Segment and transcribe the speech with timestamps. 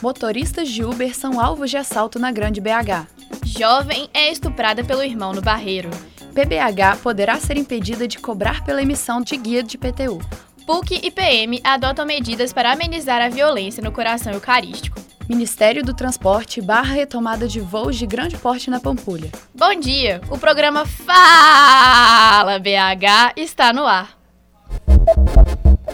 [0.00, 3.06] Motoristas de Uber são alvos de assalto na Grande BH.
[3.44, 5.90] Jovem é estuprada pelo irmão no Barreiro.
[6.34, 10.20] PBH poderá ser impedida de cobrar pela emissão de guia de PTU.
[10.66, 15.00] PUC e PM adotam medidas para amenizar a violência no coração eucarístico.
[15.28, 19.30] Ministério do Transporte barra retomada de voos de grande porte na Pampulha.
[19.54, 20.20] Bom dia!
[20.30, 24.17] O programa Fala BH está no ar.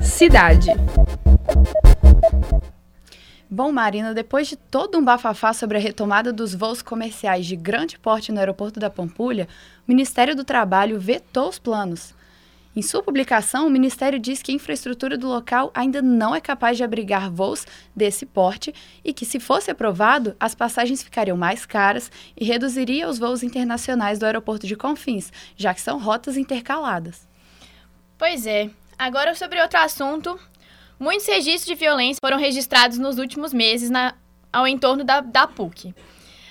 [0.03, 0.71] Cidade.
[3.51, 7.99] Bom, Marina, depois de todo um bafafá sobre a retomada dos voos comerciais de grande
[7.99, 9.49] porte no aeroporto da Pampulha,
[9.87, 12.15] o Ministério do Trabalho vetou os planos.
[12.77, 16.77] Em sua publicação, o Ministério diz que a infraestrutura do local ainda não é capaz
[16.77, 22.11] de abrigar voos desse porte e que, se fosse aprovado, as passagens ficariam mais caras
[22.37, 27.29] e reduziria os voos internacionais do aeroporto de Confins, já que são rotas intercaladas.
[28.19, 28.71] Pois é.
[28.99, 30.39] Agora sobre outro assunto.
[30.99, 34.15] Muitos registros de violência foram registrados nos últimos meses na,
[34.53, 35.95] ao entorno da, da PUC.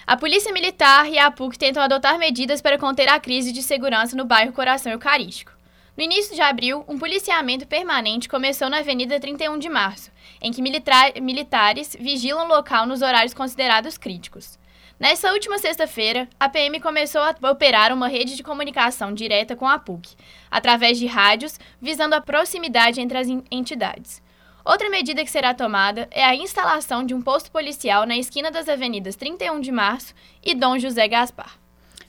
[0.05, 4.17] A Polícia Militar e a PUC tentam adotar medidas para conter a crise de segurança
[4.17, 5.53] no bairro Coração Eucarístico.
[5.95, 10.61] No início de abril, um policiamento permanente começou na Avenida 31 de Março, em que
[10.61, 14.59] militares vigilam o local nos horários considerados críticos.
[15.03, 19.77] Nessa última sexta-feira, a PM começou a operar uma rede de comunicação direta com a
[19.77, 20.15] PUC,
[20.49, 24.23] através de rádios, visando a proximidade entre as entidades.
[24.63, 28.69] Outra medida que será tomada é a instalação de um posto policial na esquina das
[28.69, 31.59] avenidas 31 de Março e Dom José Gaspar.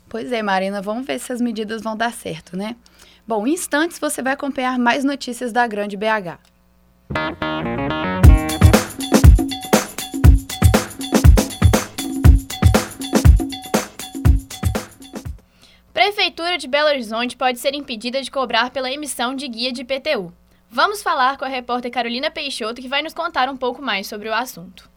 [0.09, 2.77] Pois é, Marina, vamos ver se as medidas vão dar certo, né?
[3.27, 6.39] Bom, em instantes você vai acompanhar mais notícias da Grande BH.
[16.65, 20.33] De Belo Horizonte pode ser impedida de cobrar pela emissão de guia de PTU.
[20.71, 24.31] Vamos falar com a repórter Carolina Peixoto, que vai nos contar um pouco mais sobre
[24.31, 24.91] o assunto.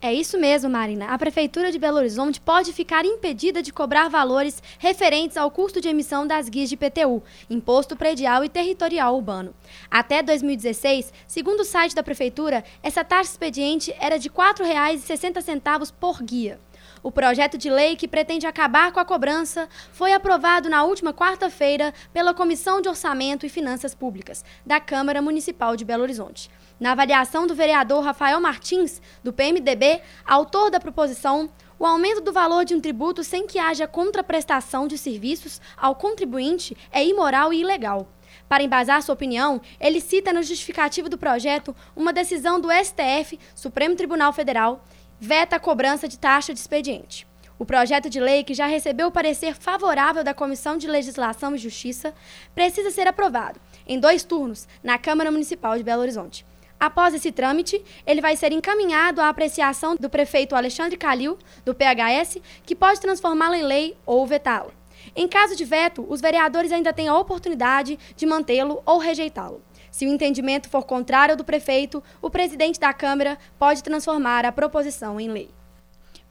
[0.00, 1.06] É isso mesmo, Marina.
[1.06, 5.88] A Prefeitura de Belo Horizonte pode ficar impedida de cobrar valores referentes ao custo de
[5.88, 9.54] emissão das guias de PTU, Imposto Predial e Territorial Urbano.
[9.88, 16.20] Até 2016, segundo o site da Prefeitura, essa taxa expediente era de R$ 4,60 por
[16.20, 16.58] guia.
[17.02, 21.92] O projeto de lei que pretende acabar com a cobrança foi aprovado na última quarta-feira
[22.12, 26.48] pela Comissão de Orçamento e Finanças Públicas da Câmara Municipal de Belo Horizonte.
[26.78, 32.64] Na avaliação do vereador Rafael Martins, do PMDB, autor da proposição, o aumento do valor
[32.64, 38.06] de um tributo sem que haja contraprestação de serviços ao contribuinte é imoral e ilegal.
[38.48, 43.96] Para embasar sua opinião, ele cita no justificativo do projeto uma decisão do STF, Supremo
[43.96, 44.84] Tribunal Federal,
[45.24, 47.28] veta a cobrança de taxa de expediente.
[47.56, 51.58] O projeto de lei, que já recebeu o parecer favorável da Comissão de Legislação e
[51.58, 52.12] Justiça,
[52.56, 56.44] precisa ser aprovado em dois turnos na Câmara Municipal de Belo Horizonte.
[56.80, 62.38] Após esse trâmite, ele vai ser encaminhado à apreciação do prefeito Alexandre Calil, do PHS,
[62.66, 64.72] que pode transformá-lo em lei ou vetá-lo.
[65.14, 69.62] Em caso de veto, os vereadores ainda têm a oportunidade de mantê-lo ou rejeitá-lo.
[69.92, 74.50] Se o entendimento for contrário ao do prefeito, o presidente da Câmara pode transformar a
[74.50, 75.50] proposição em lei.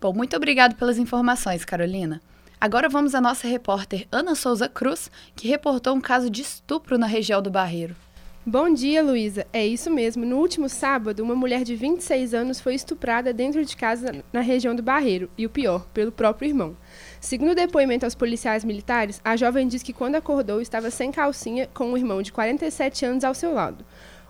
[0.01, 2.19] Bom, muito obrigado pelas informações, Carolina.
[2.59, 7.05] Agora vamos à nossa repórter Ana Souza Cruz, que reportou um caso de estupro na
[7.05, 7.95] região do Barreiro.
[8.44, 9.46] Bom dia, Luísa.
[9.53, 10.25] É isso mesmo.
[10.25, 14.74] No último sábado, uma mulher de 26 anos foi estuprada dentro de casa na região
[14.74, 16.75] do Barreiro, e o pior, pelo próprio irmão.
[17.19, 21.69] Segundo o depoimento aos policiais militares, a jovem diz que quando acordou estava sem calcinha
[21.72, 23.85] com um irmão de 47 anos ao seu lado.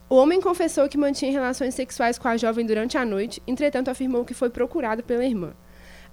[0.10, 4.26] O homem confessou que mantinha relações sexuais com a jovem durante a noite, entretanto afirmou
[4.26, 5.54] que foi procurado pela irmã.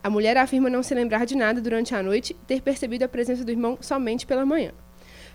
[0.05, 3.09] A mulher afirma não se lembrar de nada durante a noite e ter percebido a
[3.09, 4.71] presença do irmão somente pela manhã.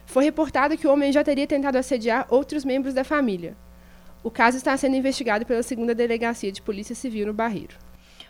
[0.06, 3.56] Foi reportado que o homem já teria tentado assediar outros membros da família.
[4.24, 7.76] O caso está sendo investigado pela segunda delegacia de Polícia Civil no Barreiro.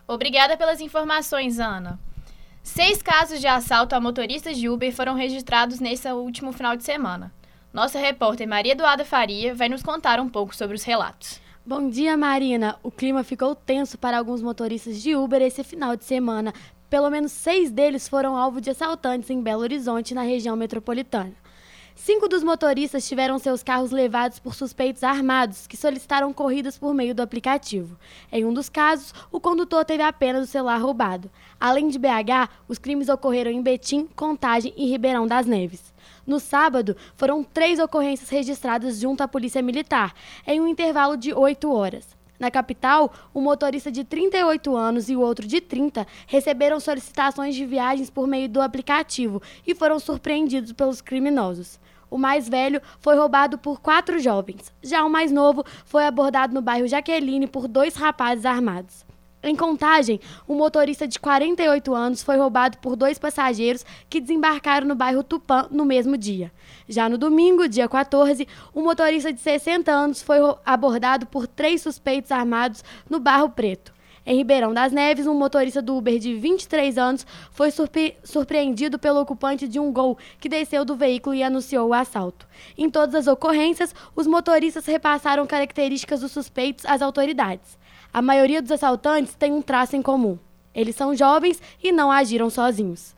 [0.08, 2.00] Obrigada pelas informações, Ana.
[2.64, 7.32] Seis casos de assalto a motoristas de Uber foram registrados nesse último final de semana.
[7.74, 11.42] Nossa repórter Maria Eduarda Faria vai nos contar um pouco sobre os relatos.
[11.66, 12.78] Bom dia, Marina.
[12.84, 16.54] O clima ficou tenso para alguns motoristas de Uber esse final de semana.
[16.90, 21.34] Pelo menos seis deles foram alvo de assaltantes em Belo Horizonte, na região metropolitana.
[21.96, 27.14] Cinco dos motoristas tiveram seus carros levados por suspeitos armados que solicitaram corridas por meio
[27.14, 27.98] do aplicativo.
[28.32, 31.30] Em um dos casos, o condutor teve apenas o celular roubado.
[31.60, 35.94] Além de BH, os crimes ocorreram em Betim, Contagem e Ribeirão das Neves.
[36.26, 40.14] No sábado, foram três ocorrências registradas junto à Polícia Militar,
[40.48, 42.18] em um intervalo de oito horas.
[42.40, 47.66] Na capital, um motorista de 38 anos e o outro de 30 receberam solicitações de
[47.66, 51.80] viagens por meio do aplicativo e foram surpreendidos pelos criminosos.
[52.14, 54.72] O mais velho foi roubado por quatro jovens.
[54.84, 59.04] Já o mais novo foi abordado no bairro Jaqueline por dois rapazes armados.
[59.42, 64.94] Em Contagem, um motorista de 48 anos foi roubado por dois passageiros que desembarcaram no
[64.94, 66.52] bairro Tupã no mesmo dia.
[66.88, 72.32] Já no domingo, dia 14, um motorista de 60 anos foi abordado por três suspeitos
[72.32, 73.92] armados no Barro Preto.
[74.26, 79.20] Em Ribeirão das Neves, um motorista do Uber de 23 anos foi surpre surpreendido pelo
[79.20, 82.48] ocupante de um Gol que desceu do veículo e anunciou o assalto.
[82.78, 87.78] Em todas as ocorrências, os motoristas repassaram características dos suspeitos às autoridades.
[88.14, 90.40] A maioria dos assaltantes tem um traço em comum.
[90.74, 93.14] Eles são jovens e não agiram sozinhos.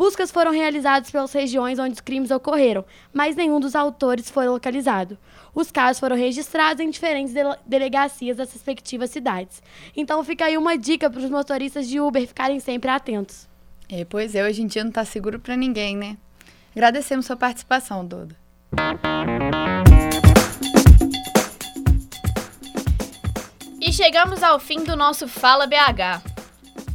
[0.00, 5.18] Buscas foram realizadas pelas regiões onde os crimes ocorreram, mas nenhum dos autores foi localizado.
[5.54, 7.34] Os casos foram registrados em diferentes
[7.66, 9.62] delegacias das respectivas cidades.
[9.94, 13.46] Então fica aí uma dica para os motoristas de Uber ficarem sempre atentos.
[13.90, 16.16] É, pois é, hoje em dia não está seguro para ninguém, né?
[16.74, 18.34] Agradecemos sua participação, Doda.
[23.78, 26.29] E chegamos ao fim do nosso Fala BH.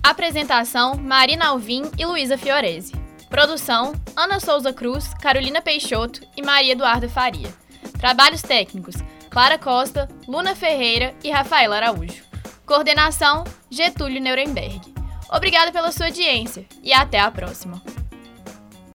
[0.05, 2.93] Apresentação: Marina Alvim e Luísa Fiorese.
[3.27, 7.51] Produção: Ana Souza Cruz, Carolina Peixoto e Maria Eduarda Faria.
[7.99, 8.93] Trabalhos técnicos:
[9.31, 12.23] Clara Costa, Luna Ferreira e Rafaela Araújo.
[12.67, 14.79] Coordenação: Getúlio Nuremberg.
[15.27, 17.81] Obrigada pela sua audiência e até a próxima.